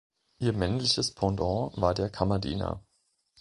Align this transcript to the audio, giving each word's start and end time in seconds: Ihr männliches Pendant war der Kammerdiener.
Ihr 0.39 0.53
männliches 0.53 1.13
Pendant 1.13 1.79
war 1.79 1.93
der 1.93 2.09
Kammerdiener. 2.09 2.83